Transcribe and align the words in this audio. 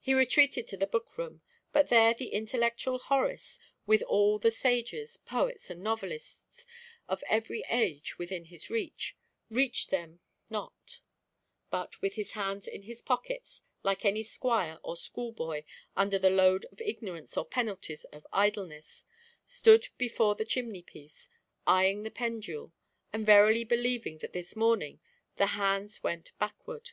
He 0.00 0.14
retreated 0.14 0.66
to 0.68 0.78
the 0.78 0.86
book 0.86 1.18
room, 1.18 1.42
but 1.72 1.90
there 1.90 2.14
the 2.14 2.32
intellectual 2.32 2.98
Horace, 2.98 3.58
with 3.84 4.00
all 4.04 4.38
the 4.38 4.50
sages, 4.50 5.18
poets, 5.18 5.68
and 5.68 5.82
novelists 5.82 6.64
of 7.06 7.22
every 7.28 7.62
age 7.68 8.16
within 8.16 8.46
his 8.46 8.70
reach, 8.70 9.14
reached 9.50 9.90
them 9.90 10.20
not; 10.48 11.00
but, 11.68 12.00
with 12.00 12.14
his 12.14 12.32
hands 12.32 12.66
in 12.66 12.84
his 12.84 13.02
pockets, 13.02 13.60
like 13.82 14.06
any 14.06 14.22
squire 14.22 14.80
or 14.82 14.96
schoolboy 14.96 15.64
under 15.94 16.18
the 16.18 16.30
load 16.30 16.64
of 16.72 16.80
ignorance 16.80 17.36
or 17.36 17.44
penalties 17.44 18.04
of 18.04 18.26
idleness, 18.32 19.04
stood 19.46 19.88
before 19.98 20.34
the 20.34 20.46
chimney 20.46 20.80
piece, 20.80 21.28
eyeing 21.66 22.04
the 22.04 22.10
pendule, 22.10 22.72
and 23.12 23.26
verily 23.26 23.64
believing 23.64 24.16
that 24.16 24.32
this 24.32 24.56
morning 24.56 24.98
the 25.36 25.48
hands 25.48 26.02
went 26.02 26.32
backward. 26.38 26.92